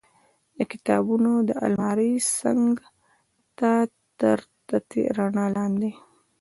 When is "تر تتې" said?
4.19-5.03